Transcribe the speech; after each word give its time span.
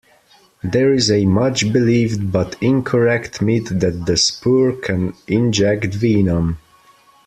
There 0.63 0.91
is 0.95 1.11
a 1.11 1.25
much-believed 1.27 2.31
but 2.31 2.55
incorrect 2.59 3.39
myth 3.39 3.67
that 3.69 4.07
the 4.07 4.17
spur 4.17 4.71
can 4.71 5.13
inject 5.27 5.93
venom. 5.93 6.57